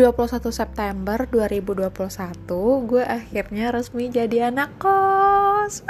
21 0.00 0.48
September 0.48 1.28
2021 1.28 1.92
gue 2.88 3.04
akhirnya 3.04 3.68
resmi 3.68 4.08
jadi 4.08 4.48
anak 4.48 4.80
kos. 4.80 5.84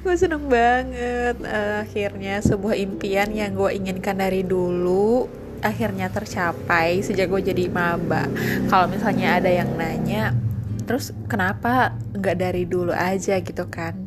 Gue 0.00 0.16
seneng 0.16 0.48
banget. 0.48 1.36
Akhirnya 1.84 2.40
sebuah 2.40 2.80
impian 2.80 3.28
yang 3.36 3.52
gue 3.52 3.76
inginkan 3.76 4.16
dari 4.16 4.40
dulu 4.40 5.28
akhirnya 5.60 6.08
tercapai 6.08 7.04
sejak 7.04 7.28
gue 7.28 7.52
jadi 7.52 7.68
maba. 7.68 8.24
Kalau 8.72 8.88
misalnya 8.88 9.36
ada 9.36 9.52
yang 9.52 9.76
nanya 9.76 10.32
terus 10.88 11.12
kenapa 11.28 11.92
nggak 12.16 12.40
dari 12.40 12.64
dulu 12.64 12.96
aja? 12.96 13.36
gitu 13.36 13.68
kan 13.68 13.99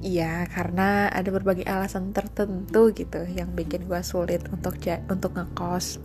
iya 0.00 0.46
karena 0.48 1.10
ada 1.12 1.28
berbagai 1.30 1.66
alasan 1.66 2.12
tertentu 2.14 2.90
gitu 2.92 3.22
yang 3.28 3.52
bikin 3.52 3.86
gue 3.86 4.00
sulit 4.04 4.44
untuk 4.52 4.76
untuk 5.08 5.30
ngekos. 5.36 6.00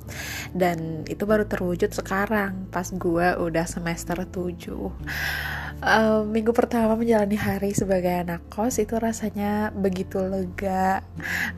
Dan 0.56 1.04
itu 1.08 1.24
baru 1.24 1.48
terwujud 1.48 1.92
sekarang 1.92 2.68
pas 2.70 2.88
gue 2.92 3.28
udah 3.40 3.66
semester 3.68 4.24
7 4.24 5.56
uh, 5.86 6.24
minggu 6.24 6.52
pertama 6.56 6.96
menjalani 6.96 7.36
hari 7.36 7.72
sebagai 7.76 8.24
anak 8.24 8.42
kos 8.48 8.80
itu 8.80 8.96
rasanya 8.96 9.74
begitu 9.76 10.22
lega. 10.22 11.04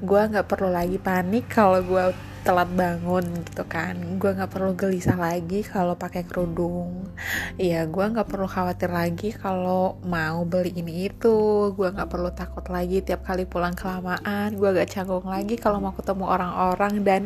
Gue 0.01 0.21
nggak 0.27 0.47
perlu 0.47 0.71
lagi 0.71 0.97
panik 0.97 1.51
kalau 1.51 1.83
gue 1.83 2.05
telat 2.47 2.71
bangun 2.71 3.43
gitu 3.43 3.67
kan. 3.67 3.99
Gue 4.15 4.31
nggak 4.31 4.47
perlu 4.47 4.71
gelisah 4.71 5.19
lagi 5.19 5.67
kalau 5.67 5.99
pakai 5.99 6.23
kerudung. 6.23 7.11
Iya 7.59 7.83
gue 7.91 8.05
nggak 8.07 8.23
perlu 8.23 8.47
khawatir 8.47 8.87
lagi 8.87 9.35
kalau 9.35 9.99
mau 10.07 10.47
beli 10.47 10.71
ini 10.79 11.11
itu. 11.11 11.67
Gue 11.75 11.91
nggak 11.91 12.07
perlu 12.07 12.31
takut 12.31 12.63
lagi 12.71 13.03
tiap 13.03 13.27
kali 13.27 13.43
pulang 13.43 13.75
kelamaan. 13.75 14.55
Gue 14.55 14.71
gak 14.71 14.95
canggung 14.95 15.27
lagi 15.27 15.59
kalau 15.59 15.83
mau 15.83 15.91
ketemu 15.91 16.23
orang-orang. 16.23 17.03
Dan 17.03 17.21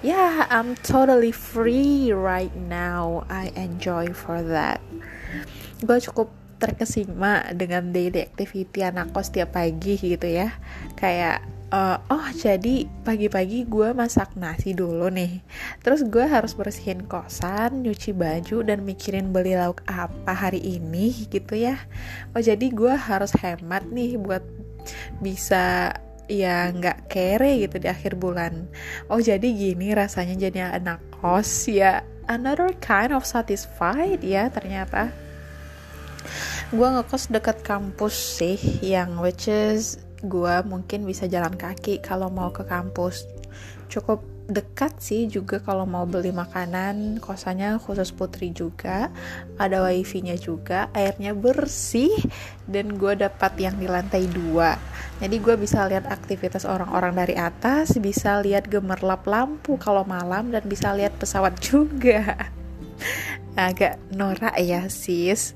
ya 0.00 0.16
yeah, 0.16 0.34
I'm 0.48 0.80
totally 0.80 1.36
free 1.36 2.16
right 2.16 2.56
now. 2.56 3.28
I 3.28 3.52
enjoy 3.60 4.16
for 4.16 4.40
that. 4.48 4.80
Gue 5.84 6.00
cukup 6.00 6.32
terkesima 6.56 7.52
dengan 7.52 7.92
daily 7.92 8.24
activity 8.24 8.80
anak 8.80 9.12
kos 9.12 9.28
tiap 9.28 9.60
pagi 9.60 10.00
gitu 10.00 10.24
ya. 10.24 10.56
Kayak 10.96 11.53
uh, 11.74 11.96
oh 12.06 12.26
jadi 12.38 12.86
pagi-pagi 13.02 13.66
gue 13.66 13.90
masak 13.90 14.38
nasi 14.38 14.72
dulu 14.72 15.10
nih. 15.10 15.42
Terus 15.82 16.06
gue 16.06 16.22
harus 16.22 16.54
bersihin 16.54 17.04
kosan 17.10 17.82
nyuci 17.82 18.14
baju 18.14 18.62
dan 18.62 18.86
mikirin 18.86 19.34
beli 19.34 19.58
lauk 19.58 19.82
apa 19.90 20.30
hari 20.30 20.62
ini 20.62 21.26
gitu 21.26 21.58
ya. 21.58 21.74
Oh 22.32 22.40
jadi 22.40 22.70
gue 22.70 22.94
harus 22.94 23.34
hemat 23.42 23.90
nih 23.90 24.14
buat 24.14 24.46
bisa 25.18 25.96
ya 26.24 26.72
nggak 26.72 27.10
kere 27.10 27.66
gitu 27.66 27.82
di 27.82 27.88
akhir 27.90 28.14
bulan. 28.16 28.70
Oh 29.10 29.18
jadi 29.18 29.44
gini 29.44 29.92
rasanya 29.92 30.38
jadi 30.48 30.78
anak 30.78 31.02
kos 31.18 31.66
ya. 31.66 32.06
Another 32.24 32.72
kind 32.80 33.12
of 33.12 33.28
satisfied 33.28 34.24
ya 34.24 34.48
ternyata. 34.48 35.12
Gue 36.72 36.88
ngekos 36.88 37.28
deket 37.28 37.60
kampus 37.60 38.16
sih 38.40 38.56
yang 38.80 39.20
which 39.20 39.44
is 39.44 40.00
gue 40.24 40.54
mungkin 40.64 41.04
bisa 41.04 41.28
jalan 41.28 41.54
kaki 41.54 42.00
kalau 42.00 42.32
mau 42.32 42.50
ke 42.50 42.64
kampus. 42.64 43.28
Cukup 43.92 44.24
dekat 44.44 45.00
sih 45.00 45.24
juga 45.24 45.56
kalau 45.60 45.88
mau 45.88 46.04
beli 46.04 46.32
makanan. 46.32 47.20
Kosannya 47.20 47.80
khusus 47.80 48.12
putri 48.12 48.52
juga 48.52 49.08
ada 49.56 49.84
wifi-nya 49.88 50.36
juga 50.36 50.92
airnya 50.92 51.32
bersih 51.32 52.12
dan 52.68 52.96
gue 53.00 53.16
dapat 53.16 53.52
yang 53.56 53.76
di 53.80 53.88
lantai 53.88 54.28
dua. 54.28 54.76
Jadi 55.22 55.36
gue 55.40 55.54
bisa 55.56 55.86
lihat 55.88 56.10
aktivitas 56.10 56.68
orang-orang 56.68 57.16
dari 57.16 57.34
atas 57.38 57.96
bisa 57.96 58.42
lihat 58.44 58.68
gemerlap 58.68 59.24
lampu 59.24 59.80
kalau 59.80 60.04
malam 60.04 60.52
dan 60.52 60.64
bisa 60.68 60.92
lihat 60.92 61.16
pesawat 61.16 61.56
juga 61.68 62.52
agak 63.54 63.98
norak 64.10 64.54
ya 64.58 64.86
sis. 64.90 65.54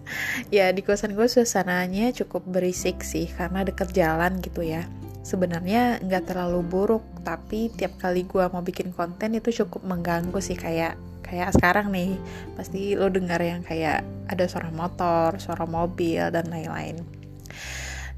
Ya 0.54 0.70
di 0.70 0.82
kosan 0.86 1.18
gue 1.18 1.26
suasananya 1.26 2.14
cukup 2.14 2.46
berisik 2.46 3.02
sih 3.02 3.26
karena 3.26 3.66
deket 3.66 3.94
jalan 3.94 4.38
gitu 4.42 4.62
ya. 4.62 4.86
Sebenarnya 5.26 6.00
nggak 6.00 6.32
terlalu 6.32 6.64
buruk 6.64 7.04
tapi 7.26 7.68
tiap 7.74 7.98
kali 8.00 8.24
gue 8.24 8.44
mau 8.48 8.64
bikin 8.64 8.94
konten 8.94 9.36
itu 9.36 9.52
cukup 9.64 9.84
mengganggu 9.84 10.38
sih 10.40 10.56
kayak 10.56 10.96
kayak 11.26 11.52
sekarang 11.52 11.90
nih. 11.92 12.16
Pasti 12.54 12.94
lo 12.94 13.10
dengar 13.12 13.42
yang 13.42 13.60
kayak 13.66 14.06
ada 14.30 14.44
suara 14.46 14.70
motor 14.72 15.36
suara 15.36 15.66
mobil 15.68 16.22
dan 16.32 16.48
lain-lain. 16.48 17.02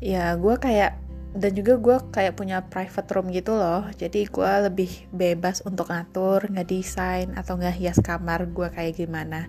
Ya 0.00 0.36
gue 0.36 0.54
kayak 0.56 1.09
dan 1.30 1.54
juga 1.54 1.78
gue 1.78 1.96
kayak 2.10 2.34
punya 2.34 2.58
private 2.66 3.10
room 3.14 3.30
gitu 3.30 3.54
loh. 3.54 3.86
Jadi 3.94 4.26
gue 4.26 4.52
lebih 4.66 4.90
bebas 5.14 5.62
untuk 5.62 5.90
ngatur 5.90 6.50
ngedesain 6.50 7.30
atau 7.38 7.54
nggak 7.54 7.76
hias 7.78 7.98
kamar 8.02 8.50
gue 8.50 8.68
kayak 8.70 8.98
gimana. 8.98 9.46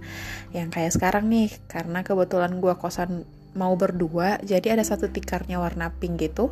Yang 0.53 0.69
kayak 0.77 0.91
sekarang 0.93 1.25
nih 1.27 1.49
karena 1.65 2.05
kebetulan 2.05 2.61
gue 2.61 2.73
kosan 2.77 3.25
mau 3.51 3.75
berdua 3.75 4.39
jadi 4.43 4.79
ada 4.79 4.83
satu 4.85 5.11
tikarnya 5.11 5.59
warna 5.59 5.91
pink 5.91 6.23
gitu. 6.23 6.51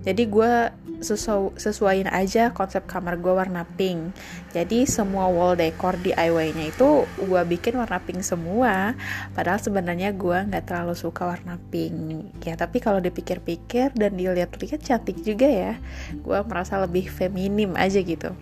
Jadi 0.00 0.32
gue 0.32 0.52
sesu 1.00 1.52
sesuaiin 1.56 2.08
aja 2.08 2.52
konsep 2.52 2.84
kamar 2.88 3.20
gue 3.20 3.32
warna 3.32 3.68
pink. 3.76 4.16
Jadi 4.52 4.88
semua 4.88 5.28
wall 5.28 5.56
decor 5.56 5.96
DIY-nya 6.00 6.72
itu 6.72 7.04
gue 7.20 7.42
bikin 7.44 7.76
warna 7.76 8.00
pink 8.00 8.24
semua. 8.24 8.96
Padahal 9.36 9.60
sebenarnya 9.60 10.12
gue 10.16 10.38
nggak 10.48 10.64
terlalu 10.64 10.96
suka 10.96 11.28
warna 11.28 11.60
pink. 11.68 12.32
Ya 12.44 12.56
tapi 12.56 12.80
kalau 12.80 13.00
dipikir-pikir 13.00 13.92
dan 13.92 14.16
dilihat-lihat 14.16 14.80
cantik 14.80 15.20
juga 15.20 15.48
ya. 15.48 15.72
Gue 16.20 16.40
merasa 16.48 16.80
lebih 16.80 17.08
feminim 17.12 17.76
aja 17.76 18.00
gitu. 18.00 18.32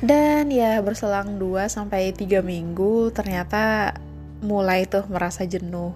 Dan 0.00 0.48
ya 0.48 0.80
berselang 0.80 1.36
2 1.36 1.68
sampai 1.68 2.16
3 2.16 2.40
minggu 2.40 3.12
ternyata 3.12 3.92
mulai 4.40 4.88
tuh 4.88 5.04
merasa 5.08 5.44
jenuh 5.44 5.92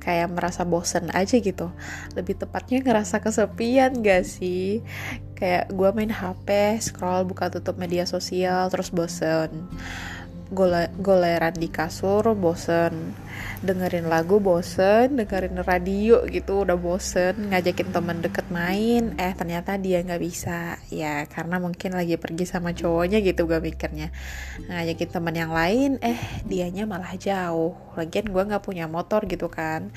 kayak 0.00 0.36
merasa 0.36 0.68
bosen 0.68 1.08
aja 1.16 1.40
gitu. 1.40 1.72
Lebih 2.12 2.36
tepatnya 2.44 2.84
ngerasa 2.84 3.24
kesepian 3.24 4.04
gak 4.04 4.28
sih? 4.28 4.84
Kayak 5.32 5.72
gue 5.72 5.88
main 5.96 6.12
HP 6.12 6.78
scroll 6.84 7.24
buka 7.24 7.48
tutup 7.48 7.80
media 7.80 8.04
sosial 8.04 8.68
terus 8.68 8.92
bosen 8.92 9.68
goleran 10.50 11.56
di 11.56 11.72
kasur 11.72 12.36
bosen. 12.36 13.16
Dengerin 13.64 14.12
lagu 14.12 14.38
bosen. 14.38 15.16
Dengerin 15.16 15.64
radio 15.64 16.22
gitu 16.28 16.68
udah 16.68 16.76
bosen. 16.76 17.48
Ngajakin 17.48 17.88
temen 17.90 18.20
deket 18.20 18.46
main. 18.52 19.16
Eh 19.16 19.32
ternyata 19.32 19.80
dia 19.80 20.04
nggak 20.04 20.20
bisa. 20.20 20.76
Ya 20.92 21.24
karena 21.26 21.56
mungkin 21.56 21.96
lagi 21.96 22.20
pergi 22.20 22.44
sama 22.44 22.76
cowoknya 22.76 23.24
gitu 23.24 23.48
gue 23.48 23.58
mikirnya. 23.58 24.12
Ngajakin 24.68 25.10
temen 25.10 25.34
yang 25.34 25.52
lain 25.52 25.96
eh 26.04 26.20
dianya 26.44 26.84
malah 26.84 27.16
jauh. 27.16 27.72
Lagian 27.96 28.28
gue 28.28 28.42
nggak 28.44 28.64
punya 28.64 28.84
motor 28.84 29.24
gitu 29.24 29.48
kan. 29.48 29.88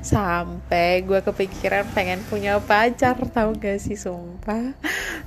Sampai 0.00 1.04
gue 1.04 1.20
kepikiran 1.20 1.84
pengen 1.92 2.24
punya 2.26 2.56
pacar 2.62 3.20
tau 3.30 3.52
gak 3.52 3.78
sih 3.78 4.00
sumpah. 4.00 4.72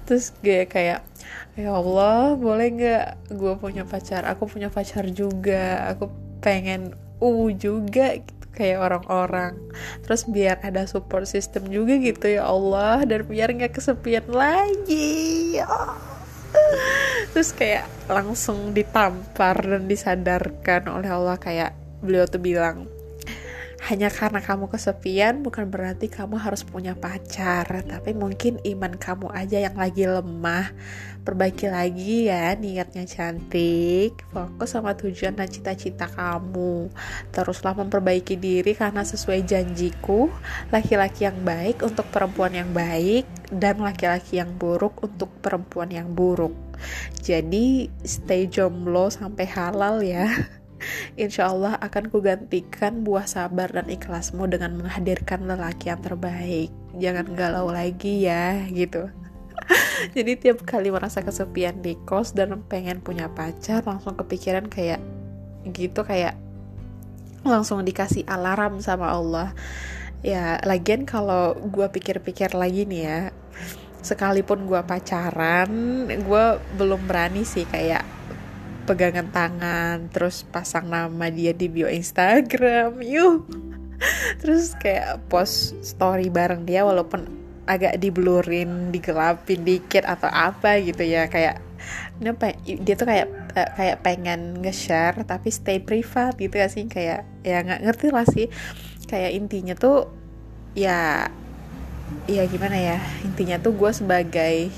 Terus 0.10 0.34
gue 0.42 0.66
kayak 0.66 1.13
ya 1.54 1.74
Allah 1.74 2.34
boleh 2.38 2.68
nggak 2.74 3.06
gue 3.34 3.54
punya 3.58 3.84
pacar? 3.84 4.26
Aku 4.30 4.50
punya 4.50 4.68
pacar 4.74 5.08
juga. 5.12 5.90
Aku 5.94 6.10
pengen 6.44 6.98
uh 7.22 7.48
juga 7.54 8.20
gitu 8.20 8.46
kayak 8.54 8.80
orang-orang. 8.80 9.58
Terus 10.06 10.30
biar 10.30 10.62
ada 10.62 10.86
support 10.86 11.26
system 11.26 11.70
juga 11.70 11.98
gitu 11.98 12.30
ya 12.30 12.48
Allah. 12.48 13.06
Dan 13.06 13.26
biar 13.26 13.54
nggak 13.54 13.78
kesepian 13.78 14.30
lagi 14.30 15.60
oh. 15.62 16.14
terus 17.34 17.50
kayak 17.50 17.90
langsung 18.06 18.78
ditampar 18.78 19.58
dan 19.58 19.90
disadarkan 19.90 20.86
oleh 20.86 21.10
Allah 21.10 21.38
kayak 21.42 21.74
beliau 22.06 22.30
tuh 22.30 22.42
bilang 22.42 22.86
hanya 23.84 24.08
karena 24.08 24.40
kamu 24.40 24.72
kesepian 24.72 25.44
bukan 25.44 25.68
berarti 25.68 26.08
kamu 26.08 26.40
harus 26.40 26.64
punya 26.64 26.96
pacar. 26.96 27.68
Tapi 27.84 28.16
mungkin 28.16 28.64
iman 28.64 28.96
kamu 28.96 29.28
aja 29.36 29.60
yang 29.60 29.76
lagi 29.76 30.08
lemah. 30.08 30.72
Perbaiki 31.28 31.68
lagi 31.68 32.32
ya 32.32 32.56
niatnya 32.56 33.04
cantik. 33.04 34.24
Fokus 34.32 34.72
sama 34.72 34.96
tujuan 34.96 35.36
dan 35.36 35.52
cita-cita 35.52 36.08
kamu. 36.08 36.88
Teruslah 37.36 37.76
memperbaiki 37.76 38.40
diri 38.40 38.72
karena 38.72 39.04
sesuai 39.04 39.44
janjiku. 39.44 40.32
Laki-laki 40.72 41.28
yang 41.28 41.44
baik 41.44 41.84
untuk 41.84 42.08
perempuan 42.08 42.56
yang 42.56 42.72
baik. 42.72 43.28
Dan 43.52 43.84
laki-laki 43.84 44.40
yang 44.40 44.56
buruk 44.56 45.04
untuk 45.04 45.28
perempuan 45.44 45.92
yang 45.92 46.08
buruk. 46.08 46.56
Jadi 47.20 47.92
stay 48.08 48.48
jomblo 48.48 49.12
sampai 49.12 49.44
halal 49.44 50.00
ya 50.04 50.28
Insya 51.20 51.50
Allah 51.52 51.78
akan 51.80 52.10
kugantikan 52.10 53.06
buah 53.06 53.30
sabar 53.30 53.70
dan 53.70 53.88
ikhlasmu 53.90 54.50
dengan 54.50 54.78
menghadirkan 54.80 55.46
lelaki 55.46 55.92
yang 55.94 56.02
terbaik. 56.02 56.70
Jangan 56.98 57.34
galau 57.34 57.70
lagi 57.70 58.26
ya, 58.26 58.66
gitu. 58.70 59.10
Jadi 60.16 60.32
tiap 60.40 60.66
kali 60.66 60.90
merasa 60.90 61.24
kesepian 61.24 61.80
di 61.80 61.96
kos 62.04 62.34
dan 62.36 62.64
pengen 62.68 63.00
punya 63.00 63.32
pacar, 63.32 63.86
langsung 63.86 64.18
kepikiran 64.18 64.68
kayak 64.68 65.00
gitu 65.72 66.04
kayak 66.04 66.36
langsung 67.44 67.84
dikasih 67.84 68.28
alarm 68.28 68.80
sama 68.80 69.12
Allah. 69.12 69.52
Ya, 70.24 70.56
lagian 70.64 71.04
kalau 71.04 71.52
gue 71.68 71.84
pikir-pikir 71.92 72.56
lagi 72.56 72.88
nih 72.88 73.02
ya, 73.04 73.20
sekalipun 74.00 74.64
gue 74.68 74.80
pacaran, 74.88 75.72
gue 76.08 76.46
belum 76.80 77.08
berani 77.08 77.44
sih 77.44 77.68
kayak 77.68 78.08
pegangan 78.84 79.28
tangan 79.32 80.12
terus 80.12 80.44
pasang 80.48 80.92
nama 80.92 81.32
dia 81.32 81.56
di 81.56 81.72
bio 81.72 81.88
Instagram 81.88 83.00
yuk 83.04 83.48
terus 84.44 84.76
kayak 84.80 85.24
post 85.32 85.80
story 85.84 86.28
bareng 86.28 86.68
dia 86.68 86.84
walaupun 86.84 87.44
agak 87.64 87.96
diblurin 88.00 88.92
digelapin 88.92 89.64
dikit 89.64 90.04
atau 90.04 90.28
apa 90.28 90.84
gitu 90.84 91.04
ya 91.08 91.32
kayak 91.32 91.64
apa 92.24 92.56
ya, 92.64 92.76
dia 92.80 92.96
tuh 92.96 93.08
kayak 93.08 93.28
uh, 93.56 93.70
kayak 93.76 93.98
pengen 94.04 94.64
nge-share 94.64 95.24
tapi 95.28 95.52
stay 95.52 95.84
privat 95.84 96.36
gitu 96.40 96.56
gak 96.56 96.72
sih? 96.72 96.88
Kayak 96.88 97.28
ya 97.44 97.60
nggak 97.60 97.82
ngerti 97.84 98.08
lah 98.16 98.26
sih. 98.28 98.48
Kayak 99.08 99.32
intinya 99.36 99.74
tuh 99.76 100.08
ya 100.74 101.28
ya 102.30 102.44
gimana 102.48 102.78
ya 102.78 102.98
intinya 103.26 103.58
tuh 103.60 103.74
gue 103.74 103.92
sebagai 103.92 104.70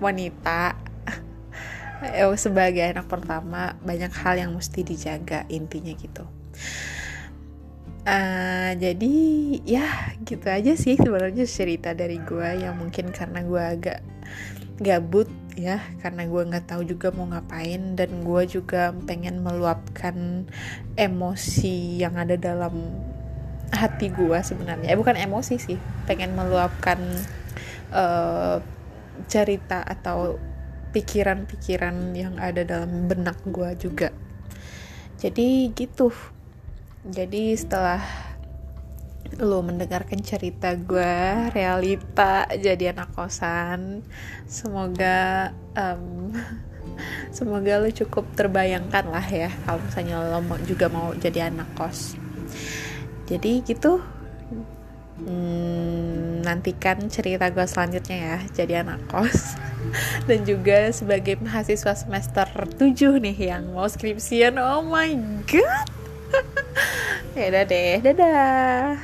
wanita 0.00 0.74
eh, 0.74 0.89
sebagai 2.36 2.84
anak 2.96 3.06
pertama 3.06 3.76
banyak 3.84 4.12
hal 4.12 4.40
yang 4.40 4.52
mesti 4.56 4.80
dijaga 4.80 5.44
intinya 5.52 5.92
gitu. 5.96 6.24
Uh, 8.00 8.72
jadi 8.80 9.16
ya 9.68 10.16
gitu 10.24 10.48
aja 10.48 10.72
sih 10.72 10.96
sebenarnya 10.96 11.44
cerita 11.44 11.92
dari 11.92 12.16
gue 12.16 12.64
yang 12.64 12.80
mungkin 12.80 13.12
karena 13.12 13.44
gue 13.44 13.60
agak 13.60 14.00
gabut 14.80 15.28
ya 15.52 15.84
karena 16.00 16.24
gue 16.24 16.42
nggak 16.48 16.64
tahu 16.64 16.88
juga 16.88 17.12
mau 17.12 17.28
ngapain 17.28 18.00
dan 18.00 18.24
gue 18.24 18.42
juga 18.48 18.96
pengen 19.04 19.44
meluapkan 19.44 20.48
emosi 20.96 22.00
yang 22.00 22.16
ada 22.16 22.40
dalam 22.40 22.88
hati 23.70 24.08
gue 24.08 24.38
sebenarnya. 24.40 24.90
Eh, 24.90 24.98
bukan 24.98 25.20
emosi 25.20 25.60
sih 25.60 25.78
pengen 26.08 26.32
meluapkan 26.32 26.98
uh, 27.92 28.58
cerita 29.28 29.84
atau 29.84 30.40
pikiran-pikiran 30.90 32.14
yang 32.18 32.34
ada 32.36 32.66
dalam 32.66 33.06
benak 33.06 33.38
gue 33.46 33.70
juga. 33.78 34.10
Jadi 35.20 35.70
gitu. 35.72 36.10
Jadi 37.06 37.56
setelah 37.56 38.00
lo 39.40 39.62
mendengarkan 39.62 40.20
cerita 40.20 40.74
gue 40.74 41.14
realita 41.54 42.50
jadi 42.50 42.90
anak 42.90 43.14
kosan 43.14 44.02
semoga 44.50 45.54
um, 45.78 46.34
semoga 47.36 47.78
lo 47.78 47.88
cukup 47.94 48.26
terbayangkan 48.34 49.06
lah 49.06 49.22
ya 49.22 49.48
kalau 49.64 49.78
misalnya 49.86 50.18
lo 50.18 50.42
juga 50.66 50.90
mau 50.90 51.14
jadi 51.14 51.48
anak 51.48 51.72
kos. 51.78 52.18
Jadi 53.30 53.62
gitu. 53.64 54.02
Hmm, 55.20 56.40
nantikan 56.40 57.12
cerita 57.12 57.52
gue 57.52 57.68
selanjutnya 57.68 58.16
ya 58.16 58.38
jadi 58.56 58.80
anak 58.80 59.04
kos 59.04 59.52
dan 60.28 60.40
juga 60.46 60.90
sebagai 60.90 61.38
mahasiswa 61.40 61.92
semester 61.96 62.46
7 62.78 63.20
nih 63.20 63.36
yang 63.56 63.70
mau 63.72 63.86
skripsian. 63.86 64.56
Oh 64.60 64.84
my 64.84 65.14
god. 65.48 65.88
Ya 67.30 67.62
deh 67.62 68.02
dadah 68.02 68.98